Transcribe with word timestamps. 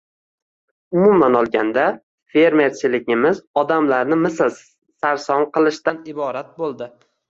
Umuman 1.01 1.37
olganda, 1.41 1.83
«fermer»chiligimiz 2.33 3.45
odamlarni 3.65 4.21
mislsiz 4.25 4.61
sarson 4.67 5.51
qilishdan 5.57 6.05
iborat 6.19 6.55
bo‘ldi. 6.63 6.95